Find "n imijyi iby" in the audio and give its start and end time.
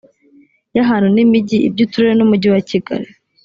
1.11-1.79